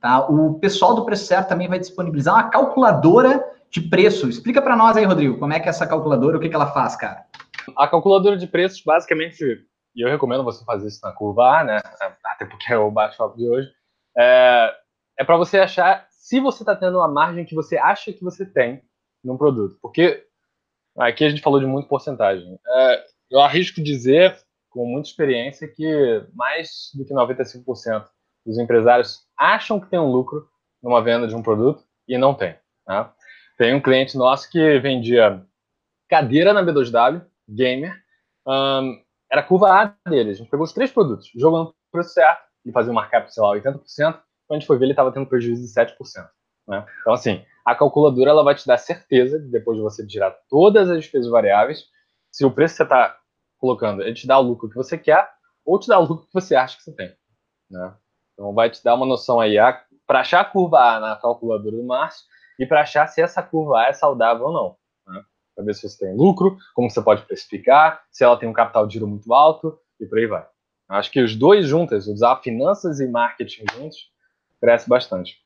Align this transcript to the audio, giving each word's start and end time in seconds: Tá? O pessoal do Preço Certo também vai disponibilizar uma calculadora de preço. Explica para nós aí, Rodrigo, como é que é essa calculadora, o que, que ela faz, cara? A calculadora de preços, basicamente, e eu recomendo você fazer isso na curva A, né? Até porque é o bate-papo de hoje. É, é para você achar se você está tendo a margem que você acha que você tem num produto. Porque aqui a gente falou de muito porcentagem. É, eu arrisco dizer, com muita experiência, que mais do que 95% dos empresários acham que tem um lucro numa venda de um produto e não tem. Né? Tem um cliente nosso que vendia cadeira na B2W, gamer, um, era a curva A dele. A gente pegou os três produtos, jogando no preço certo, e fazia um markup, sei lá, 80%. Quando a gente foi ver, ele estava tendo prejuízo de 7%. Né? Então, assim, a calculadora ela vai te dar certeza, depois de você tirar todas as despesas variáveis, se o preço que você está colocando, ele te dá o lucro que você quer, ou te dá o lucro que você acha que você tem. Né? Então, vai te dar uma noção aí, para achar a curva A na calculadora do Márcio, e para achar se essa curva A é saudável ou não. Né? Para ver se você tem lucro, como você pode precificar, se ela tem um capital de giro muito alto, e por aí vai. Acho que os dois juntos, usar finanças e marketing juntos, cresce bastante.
Tá? 0.00 0.26
O 0.26 0.58
pessoal 0.58 0.94
do 0.94 1.04
Preço 1.04 1.26
Certo 1.26 1.48
também 1.48 1.68
vai 1.68 1.78
disponibilizar 1.78 2.34
uma 2.34 2.50
calculadora 2.50 3.44
de 3.70 3.82
preço. 3.82 4.28
Explica 4.28 4.62
para 4.62 4.74
nós 4.74 4.96
aí, 4.96 5.04
Rodrigo, 5.04 5.38
como 5.38 5.52
é 5.52 5.60
que 5.60 5.66
é 5.66 5.70
essa 5.70 5.86
calculadora, 5.86 6.38
o 6.38 6.40
que, 6.40 6.48
que 6.48 6.54
ela 6.54 6.72
faz, 6.72 6.96
cara? 6.96 7.26
A 7.76 7.86
calculadora 7.86 8.36
de 8.36 8.46
preços, 8.46 8.82
basicamente, 8.82 9.64
e 9.94 10.04
eu 10.04 10.08
recomendo 10.08 10.42
você 10.42 10.64
fazer 10.64 10.88
isso 10.88 11.00
na 11.02 11.12
curva 11.12 11.58
A, 11.58 11.64
né? 11.64 11.80
Até 12.24 12.46
porque 12.46 12.72
é 12.72 12.78
o 12.78 12.90
bate-papo 12.90 13.36
de 13.36 13.48
hoje. 13.48 13.68
É, 14.16 14.74
é 15.18 15.24
para 15.24 15.36
você 15.36 15.58
achar 15.58 16.06
se 16.10 16.40
você 16.40 16.62
está 16.62 16.74
tendo 16.74 17.00
a 17.02 17.08
margem 17.08 17.44
que 17.44 17.54
você 17.54 17.76
acha 17.76 18.12
que 18.12 18.24
você 18.24 18.46
tem 18.46 18.82
num 19.22 19.36
produto. 19.36 19.76
Porque 19.82 20.24
aqui 20.96 21.24
a 21.24 21.28
gente 21.28 21.42
falou 21.42 21.60
de 21.60 21.66
muito 21.66 21.88
porcentagem. 21.88 22.58
É, 22.66 23.04
eu 23.30 23.40
arrisco 23.40 23.82
dizer, 23.82 24.38
com 24.70 24.86
muita 24.86 25.08
experiência, 25.08 25.68
que 25.68 26.24
mais 26.34 26.90
do 26.94 27.04
que 27.04 27.12
95% 27.12 28.04
dos 28.44 28.58
empresários 28.58 29.26
acham 29.36 29.78
que 29.80 29.88
tem 29.88 29.98
um 29.98 30.10
lucro 30.10 30.48
numa 30.82 31.02
venda 31.02 31.26
de 31.26 31.34
um 31.34 31.42
produto 31.42 31.84
e 32.08 32.16
não 32.16 32.34
tem. 32.34 32.56
Né? 32.86 33.08
Tem 33.58 33.74
um 33.74 33.80
cliente 33.80 34.16
nosso 34.16 34.50
que 34.50 34.78
vendia 34.78 35.44
cadeira 36.08 36.52
na 36.52 36.62
B2W, 36.62 37.24
gamer, 37.48 37.94
um, 38.46 39.00
era 39.30 39.42
a 39.42 39.44
curva 39.44 39.68
A 39.70 40.10
dele. 40.10 40.30
A 40.30 40.34
gente 40.34 40.50
pegou 40.50 40.64
os 40.64 40.72
três 40.72 40.90
produtos, 40.90 41.30
jogando 41.36 41.66
no 41.66 41.74
preço 41.92 42.10
certo, 42.10 42.42
e 42.64 42.72
fazia 42.72 42.90
um 42.90 42.94
markup, 42.94 43.32
sei 43.32 43.42
lá, 43.42 43.54
80%. 43.54 43.80
Quando 43.96 44.22
a 44.50 44.54
gente 44.54 44.66
foi 44.66 44.76
ver, 44.78 44.86
ele 44.86 44.92
estava 44.92 45.12
tendo 45.12 45.26
prejuízo 45.26 45.62
de 45.62 45.68
7%. 45.68 45.94
Né? 46.66 46.84
Então, 47.00 47.12
assim, 47.12 47.44
a 47.64 47.74
calculadora 47.74 48.30
ela 48.30 48.42
vai 48.42 48.54
te 48.54 48.66
dar 48.66 48.78
certeza, 48.78 49.38
depois 49.38 49.76
de 49.76 49.82
você 49.82 50.06
tirar 50.06 50.36
todas 50.48 50.90
as 50.90 50.98
despesas 50.98 51.30
variáveis, 51.30 51.84
se 52.30 52.44
o 52.44 52.50
preço 52.50 52.74
que 52.74 52.78
você 52.78 52.82
está 52.84 53.16
colocando, 53.58 54.02
ele 54.02 54.14
te 54.14 54.26
dá 54.26 54.38
o 54.38 54.42
lucro 54.42 54.68
que 54.68 54.76
você 54.76 54.98
quer, 54.98 55.28
ou 55.64 55.78
te 55.78 55.88
dá 55.88 55.98
o 55.98 56.04
lucro 56.04 56.26
que 56.26 56.34
você 56.34 56.54
acha 56.54 56.76
que 56.76 56.82
você 56.82 56.92
tem. 56.92 57.14
Né? 57.70 57.94
Então, 58.40 58.54
vai 58.54 58.70
te 58.70 58.82
dar 58.82 58.94
uma 58.94 59.04
noção 59.04 59.38
aí, 59.38 59.56
para 60.06 60.20
achar 60.20 60.40
a 60.40 60.44
curva 60.46 60.78
A 60.78 60.98
na 60.98 61.16
calculadora 61.16 61.76
do 61.76 61.84
Márcio, 61.84 62.24
e 62.58 62.64
para 62.64 62.80
achar 62.80 63.06
se 63.06 63.20
essa 63.20 63.42
curva 63.42 63.80
A 63.80 63.88
é 63.88 63.92
saudável 63.92 64.46
ou 64.46 64.52
não. 64.52 64.76
Né? 65.06 65.22
Para 65.54 65.62
ver 65.66 65.74
se 65.74 65.86
você 65.86 66.06
tem 66.06 66.16
lucro, 66.16 66.56
como 66.74 66.90
você 66.90 67.02
pode 67.02 67.20
precificar, 67.26 68.02
se 68.10 68.24
ela 68.24 68.38
tem 68.38 68.48
um 68.48 68.54
capital 68.54 68.86
de 68.86 68.94
giro 68.94 69.06
muito 69.06 69.30
alto, 69.34 69.78
e 70.00 70.06
por 70.06 70.18
aí 70.18 70.26
vai. 70.26 70.46
Acho 70.88 71.10
que 71.10 71.20
os 71.20 71.36
dois 71.36 71.66
juntos, 71.66 72.08
usar 72.08 72.36
finanças 72.36 72.98
e 72.98 73.06
marketing 73.06 73.66
juntos, 73.74 74.10
cresce 74.58 74.88
bastante. 74.88 75.36